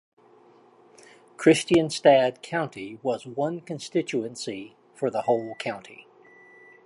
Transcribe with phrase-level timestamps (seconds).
[1.37, 6.07] Kristianstad County was one constituency for the whole county.